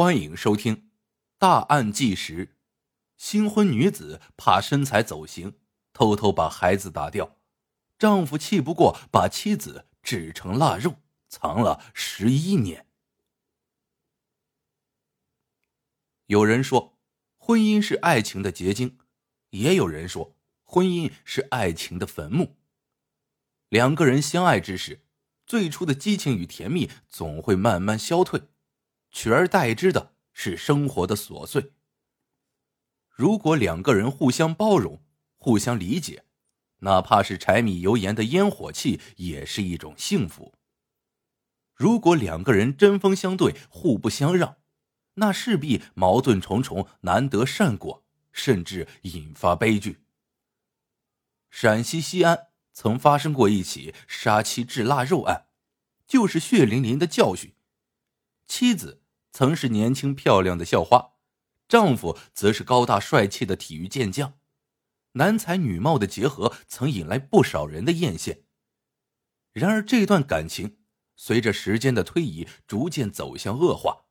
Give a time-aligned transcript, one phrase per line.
[0.00, 0.76] 欢迎收听
[1.38, 2.46] 《大案纪实》。
[3.16, 5.58] 新婚女子怕身材走形，
[5.92, 7.36] 偷偷把孩子打掉，
[7.98, 12.86] 丈夫气不过，把妻子制成腊肉，藏了十一年。
[16.26, 16.96] 有人说，
[17.36, 18.90] 婚姻是爱情的结晶；
[19.50, 22.56] 也有人说，婚姻是爱情的坟墓。
[23.68, 25.00] 两个人相爱之时，
[25.44, 28.42] 最初的激情与甜蜜总会慢慢消退。
[29.20, 31.72] 取而代之的是生活的琐碎。
[33.08, 35.02] 如果两个人互相包容、
[35.38, 36.22] 互相理解，
[36.82, 40.54] 哪怕是柴米油盐的烟火气，也是一种幸福。
[41.74, 44.58] 如果两个人针锋相对、互不相让，
[45.14, 50.04] 那势必矛盾重重，难得善果，甚至引发悲剧。
[51.50, 55.48] 陕西西安曾发生过一起杀妻制腊肉案，
[56.06, 57.52] 就是血淋淋的教训。
[58.46, 59.02] 妻子。
[59.38, 61.12] 曾是年轻漂亮的校花，
[61.68, 64.32] 丈夫则是高大帅气的体育健将，
[65.12, 68.42] 男才女貌的结合曾引来不少人的艳羡。
[69.52, 70.78] 然而，这段感情
[71.14, 74.06] 随着时间的推移逐渐走向恶化，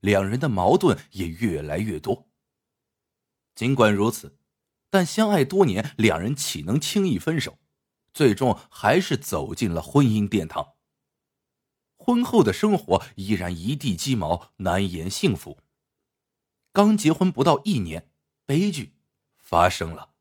[0.00, 2.30] 两人的矛盾也越来越多。
[3.54, 4.38] 尽管如此，
[4.88, 7.58] 但相爱多年，两人岂能轻易分手？
[8.14, 10.76] 最终还是走进了婚姻殿堂。
[12.10, 15.58] 婚后的生活依然一地鸡毛，难言幸福。
[16.72, 18.10] 刚结婚不到一年，
[18.44, 18.96] 悲剧
[19.38, 20.14] 发生了。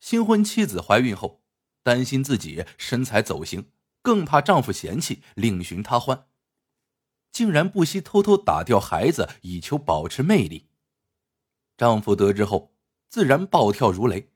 [0.00, 1.42] 新婚妻子怀孕后，
[1.82, 3.70] 担心自己身材走形，
[4.02, 6.26] 更怕丈夫嫌弃，另寻他欢，
[7.32, 10.68] 竟然不惜偷偷打掉孩子，以求保持魅力。
[11.78, 12.76] 丈夫得知后，
[13.08, 14.30] 自然暴跳如雷，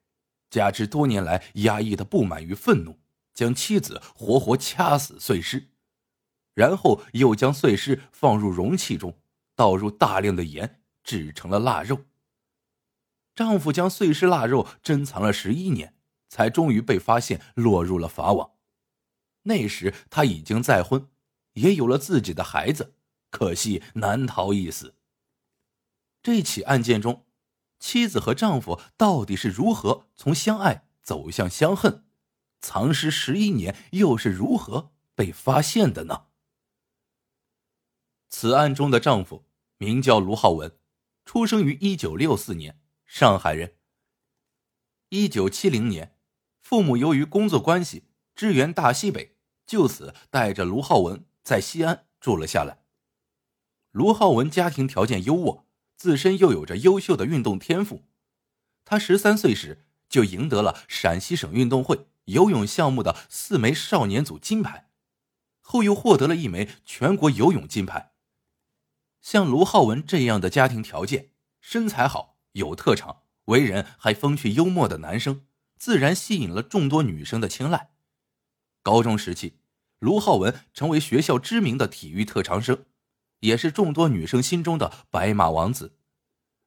[0.49, 2.99] 加之多年来压抑的不满与愤怒，
[3.35, 5.73] 将妻子活活掐死碎尸。
[6.55, 9.19] 然后又将碎尸放入容器中，
[9.55, 12.05] 倒入大量的盐，制成了腊肉。
[13.35, 15.95] 丈夫将碎尸腊肉珍藏了十一年，
[16.29, 18.53] 才终于被发现，落入了法网。
[19.43, 21.09] 那时他已经再婚，
[21.55, 22.95] 也有了自己的孩子，
[23.31, 24.95] 可惜难逃一死。
[26.23, 27.27] 这起案件中，
[27.79, 32.05] 妻子和丈夫到底是如何从相爱走向相恨？
[32.61, 36.27] 藏尸十一年又是如何被发现的呢？
[38.45, 39.47] 此案中的丈夫
[39.79, 40.77] 名叫卢浩文，
[41.25, 43.77] 出生于一九六四年，上海人。
[45.09, 46.19] 一九七零年，
[46.61, 52.83] 父母由于工作关系支援大西北，就此带着卢浩文在西安住了下来。
[53.93, 55.63] 卢浩文家庭条件优渥，
[55.97, 58.03] 自身又有着优秀的运动天赋。
[58.85, 64.91] 他十三岁时就赢得了陕西省运动会游泳项目的四枚少年组金牌，
[65.63, 68.11] 后又获得了一枚全国游泳金牌。
[69.25, 75.47] 像卢浩文这样的家庭条件、身材好、有特长、为人还风趣幽默的男生，
[75.79, 77.93] 自然吸引了众多女生的青睐。
[78.83, 79.61] 高中时期，
[79.99, 82.85] 卢浩文成为学校知名的体育特长生，
[83.41, 85.97] 也是众多女生心中的白马王子。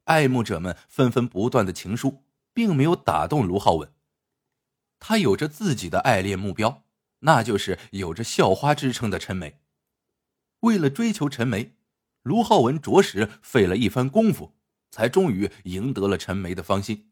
[0.06, 2.24] 爱慕者们纷纷不断的情书，
[2.56, 3.94] 并没有打动卢浩文。
[4.98, 6.84] 他有着自己的爱恋目标，
[7.20, 9.60] 那就是有着校花之称的陈梅。
[10.62, 11.77] 为了追求陈梅。
[12.28, 14.54] 卢浩文着实费了一番功夫，
[14.92, 17.10] 才终于赢得了陈梅的芳心。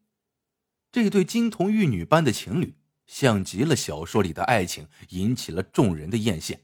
[0.91, 2.75] 这对金童玉女般的情侣，
[3.07, 6.59] 像极了小说里的爱情，引起了众人的艳羡。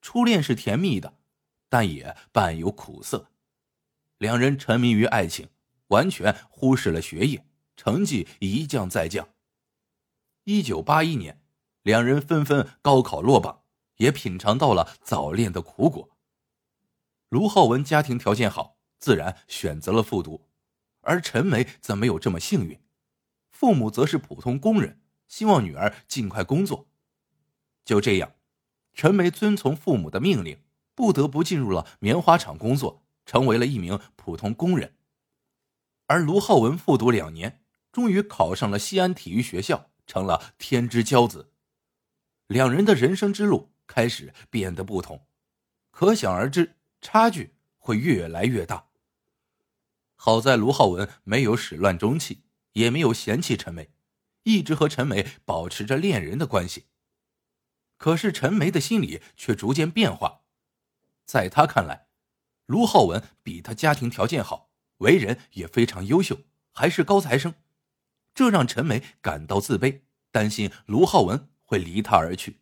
[0.00, 1.18] 初恋是甜蜜的，
[1.68, 3.28] 但也伴有苦涩。
[4.16, 5.50] 两人沉迷于爱情，
[5.88, 7.44] 完全忽视了学业，
[7.76, 9.28] 成绩一降再降。
[10.44, 11.42] 一九八一年，
[11.82, 13.62] 两人纷纷高考落榜，
[13.96, 16.08] 也品尝到了早恋的苦果。
[17.30, 20.48] 卢浩文家庭条件好，自然选择了复读，
[21.02, 22.80] 而陈梅则没有这么幸运，
[23.52, 26.88] 父母则是普通工人，希望女儿尽快工作。
[27.84, 28.32] 就这样，
[28.94, 30.58] 陈梅遵从父母的命令，
[30.96, 34.96] 不得不进入了棉花厂工作，成为了一名普通工人。
[36.06, 37.62] 而卢浩文复读两年，
[37.92, 41.52] 终于考上了西安体育学校，成了天之骄子。
[42.48, 45.28] 两人的人生之路开始变得不同，
[45.92, 46.74] 可想而知。
[47.00, 48.88] 差距会越来越大。
[50.16, 52.42] 好在卢浩文没有始乱终弃，
[52.72, 53.90] 也没有嫌弃陈梅，
[54.42, 56.86] 一直和陈梅保持着恋人的关系。
[57.96, 60.42] 可是陈梅的心里却逐渐变化，
[61.24, 62.08] 在他看来，
[62.66, 67.54] 卢浩文比他家庭条件好，为人也非常优秀，还是高材生，
[68.34, 72.60] 这让陈梅感到自卑，担心卢浩文会离他而去。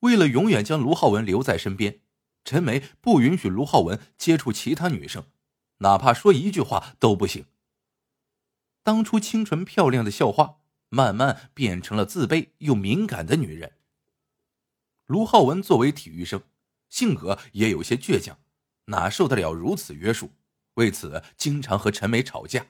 [0.00, 2.00] 为了永远将卢浩文留在身边。
[2.50, 5.24] 陈梅不允许卢浩文接触其他女生，
[5.78, 7.46] 哪怕说一句话都不行。
[8.82, 10.56] 当初清纯漂亮的校花，
[10.88, 13.74] 慢慢变成了自卑又敏感的女人。
[15.06, 16.42] 卢浩文作为体育生，
[16.88, 18.36] 性格也有些倔强，
[18.86, 20.32] 哪受得了如此约束？
[20.74, 22.66] 为此，经常和陈梅吵架。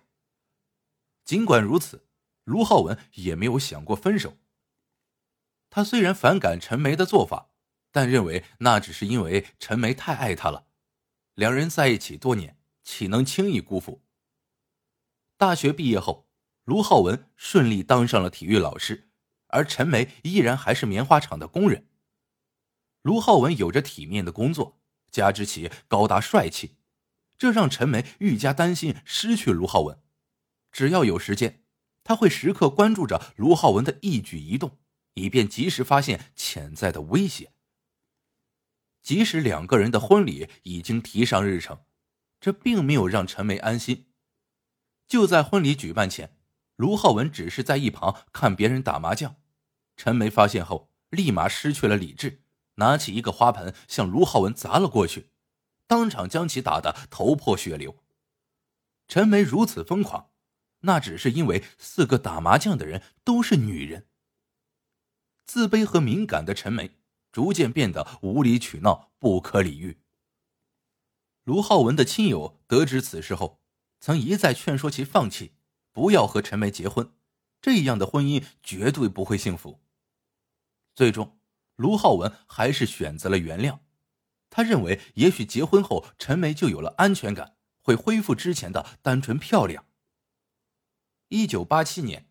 [1.25, 2.05] 尽管如此，
[2.45, 4.37] 卢浩文也没有想过分手。
[5.71, 7.50] 他虽然反感陈梅的做法，
[7.91, 10.67] 但认为那只是因为陈梅太爱他了。
[11.35, 14.03] 两人在一起多年，岂能轻易辜负？
[15.37, 16.29] 大学毕业后，
[16.65, 19.11] 卢浩文顺利当上了体育老师，
[19.49, 21.89] 而陈梅依然还是棉花厂的工人。
[23.03, 26.77] 卢浩文有着体面的工作，加之其高大帅气，
[27.39, 29.99] 这让陈梅愈加担心失去卢浩文。
[30.71, 31.65] 只要有时间，
[32.05, 34.79] 他会时刻关注着卢浩文的一举一动。
[35.15, 37.53] 以便及时发现潜在的威胁。
[39.03, 41.81] 即使两个人的婚礼已经提上日程，
[42.41, 44.07] 这并没有让陈梅安心。
[45.07, 46.37] 就在婚礼举办前，
[46.77, 49.37] 卢浩文只是在一旁看别人打麻将。
[49.97, 52.43] 陈梅发现后，立马失去了理智，
[52.77, 55.31] 拿起一个花盆向卢浩文砸了过去，
[55.87, 57.97] 当场将其打得头破血流。
[59.09, 60.31] 陈梅如此疯狂，
[60.83, 64.07] 那只是因为四个打麻将的人都是女人。
[65.45, 66.93] 自卑和敏感的陈梅
[67.33, 70.01] 逐渐变得无理取闹、不可理喻。
[71.45, 73.61] 卢浩文的亲友得知此事后，
[74.01, 75.55] 曾一再劝说其放弃，
[75.93, 77.13] 不要和陈梅结婚，
[77.61, 79.81] 这样的婚姻绝对不会幸福。
[80.95, 81.39] 最终，
[81.77, 83.81] 卢浩文还是选择了原谅。
[84.51, 89.87] 他认为，也许结婚后陈梅就有了安全感，会恢复之前的单纯漂亮。
[91.29, 92.29] 一九八七年，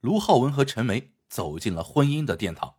[0.00, 1.12] 卢浩文和陈梅。
[1.32, 2.74] 走进了婚姻的殿堂。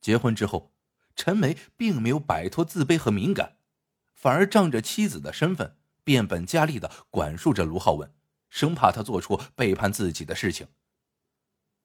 [0.00, 0.72] 结婚之后，
[1.14, 3.56] 陈梅并没有摆脱自卑和敏感，
[4.14, 8.12] 反而仗着妻子的身份，变本加厉的管束着卢浩文，
[8.48, 10.68] 生怕他做出背叛自己的事情。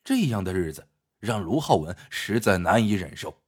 [0.04, 0.88] 这样的日子
[1.20, 3.44] 让卢浩文实在难以忍受，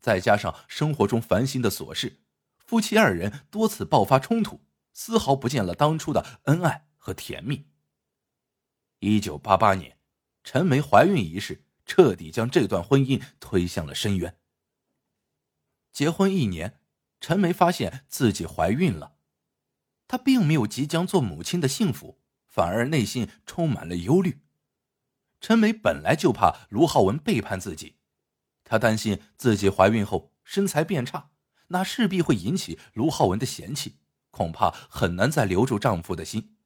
[0.00, 2.20] 再加上生活中烦心的琐事，
[2.58, 4.60] 夫妻二人多次爆发冲突，
[4.92, 7.66] 丝毫不见了当初的恩爱和甜蜜。
[9.00, 9.94] 一九八八年。
[10.48, 14.36] 陈梅怀孕一事彻底将这段婚姻推向了深渊。
[15.92, 16.80] 结婚一年，
[17.20, 19.16] 陈梅发现自己怀孕了，
[20.06, 24.42] 她并没有即将做母亲的幸福，反而内心充满了忧虑。
[25.40, 27.96] 陈梅本来就怕卢浩文背叛自己，
[28.64, 31.30] 她担心自己怀孕后身材变差，
[31.68, 34.00] 那势必会引起卢浩文的嫌弃，
[34.30, 36.56] 恐怕很难再留住丈夫的心。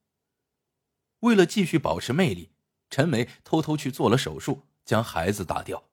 [1.21, 2.53] 为了继续保持魅力。
[2.93, 5.85] 陈梅偷偷去做了手术，将孩子打掉。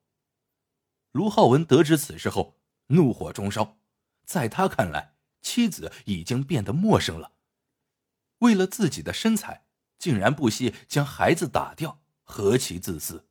[1.11, 3.77] 卢浩文得知此事后，怒火中烧。
[4.25, 7.33] 在他看来，妻子已经变得陌生了。
[8.39, 9.65] 为了自己的身材，
[9.97, 13.27] 竟然不惜将孩子打掉，何其自私！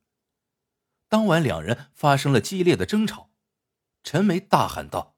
[1.07, 3.29] 当晚，两人发生了激烈的争吵。
[4.03, 5.15] 陈梅大喊道：“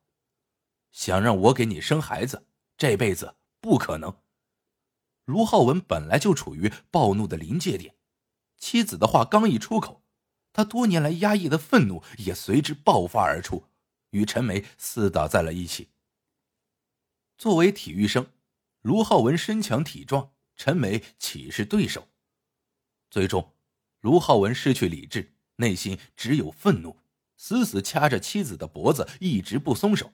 [0.91, 2.47] 想让我给你生孩子，
[2.77, 4.21] 这辈子不可能！”
[5.25, 7.95] 卢浩文本来就处于暴怒的临界点。
[8.57, 9.98] 妻子的话刚一出口，
[10.59, 13.63] 他多年来压抑的愤怒也随之爆发而出，
[14.09, 15.87] 与陈梅厮打在了一起。
[17.37, 18.27] 作为体育生，
[18.81, 22.09] 卢浩文身强体壮，陈梅岂是对手？
[23.09, 23.53] 最终，
[24.01, 26.97] 卢浩文失去理智，内心只有愤怒，
[27.37, 30.11] 死死掐着妻子的脖子，一直不松手，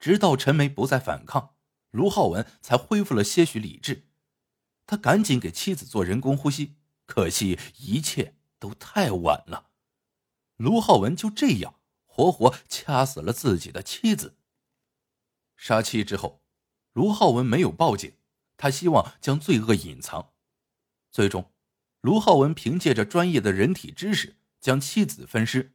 [0.00, 1.54] 直到陈梅不再反抗，
[1.92, 4.08] 卢浩文才恢复了些许理智。
[4.86, 6.74] 他赶紧给妻子做人工呼吸。
[7.06, 9.70] 可惜一切都太晚了，
[10.56, 14.38] 卢浩文就这样活活掐死了自己的妻子。
[15.56, 16.42] 杀妻之后，
[16.92, 18.16] 卢浩文没有报警，
[18.56, 20.32] 他希望将罪恶隐藏。
[21.10, 21.52] 最终，
[22.00, 25.74] 卢浩文凭借着专业的人体知识，将妻子分尸。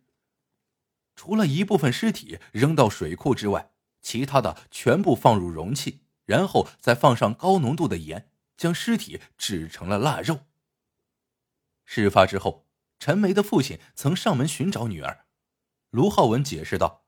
[1.15, 10.45] 除了一部分尸体扔到水库之外，其他的全部放入容器，然后再放上高浓度的盐，将尸体制成了腊肉。
[11.85, 12.67] 事发之后，
[13.01, 15.25] 陈梅的父亲曾上门寻找女儿。
[15.89, 17.07] 卢浩文解释道：“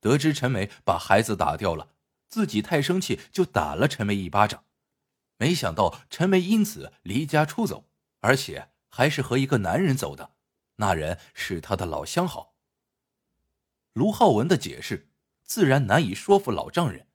[0.00, 1.90] 得知陈梅把孩子打掉了，
[2.30, 4.64] 自己太生气，就打了陈梅一巴掌。
[5.36, 10.30] 没想到陈梅因此离家出走，而且还是和一个男人走的，
[10.76, 12.54] 那人是他的老相好。”
[13.92, 15.10] 卢浩文的解释
[15.42, 17.08] 自然难以说服老丈人，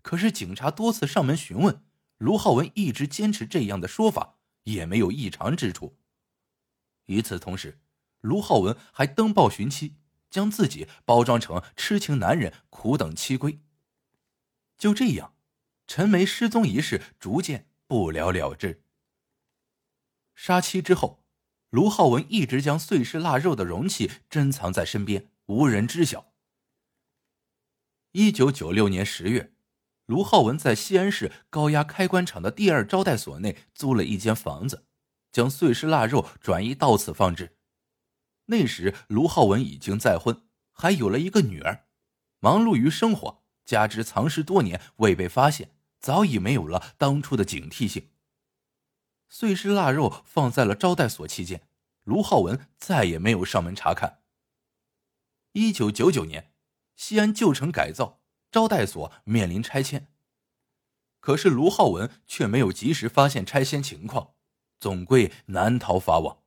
[0.00, 1.84] 可是警察多次上门询问，
[2.16, 5.97] 卢浩文一直坚持这样的说法，也没有异常之处。
[7.08, 7.78] 与此同时，
[8.20, 9.96] 卢浩文还登报寻妻，
[10.30, 13.60] 将自己包装成痴情男人，苦等妻归，
[14.76, 15.34] 就这样，
[15.86, 18.82] 陈梅失踪一事逐渐不了了之。
[20.34, 21.24] 杀妻之后，
[21.70, 26.32] 卢浩文一直将碎尸腊肉的容器珍藏在身边，无人知晓。
[28.12, 29.52] 一九九六年十月，
[30.06, 34.87] 卢浩文在西安市高压开关厂的第二招待所内租了一间房子，
[35.38, 37.56] 将碎尸腊肉转移到此放置。
[38.46, 40.42] 那时，卢浩文已经再婚，
[40.72, 41.86] 还有了一个女儿，
[42.40, 48.10] 忙碌于生活，加之藏尸多年未被发现，早已没有了当初的警惕性。
[49.28, 51.68] 碎尸腊肉放在了招待所期间，
[52.02, 54.22] 卢浩文再也没有上门查看。
[55.52, 56.52] 一九九九年，
[56.96, 60.08] 西安旧城改造，招待所面临拆迁，
[61.20, 64.34] 可是卢浩文却没有及时发现拆迁情况，
[64.78, 66.42] 总归难逃法网。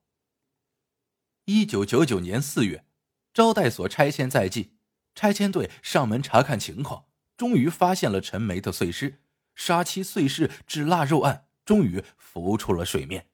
[1.45, 2.85] 一九九九年四月，
[3.33, 4.77] 招待所拆迁在即，
[5.15, 7.05] 拆迁队上门查看情况，
[7.37, 9.21] 终于发现了陈梅的碎尸，
[9.55, 11.47] 杀妻碎尸致腊肉案。
[11.63, 13.29] 终于浮出了水面。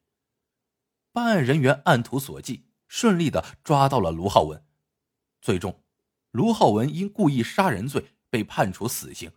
[1.13, 4.63] 办案人员按图索骥，顺利的抓到了卢浩文。
[5.42, 5.82] 最终，
[6.32, 9.32] 卢浩文因故意杀人罪被判处死刑。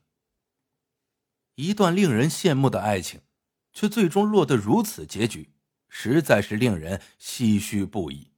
[1.54, 3.22] 一段令人羡慕的爱情，
[3.72, 5.50] 却最终落得如此结局，
[5.88, 8.29] 实在是令人唏嘘不已。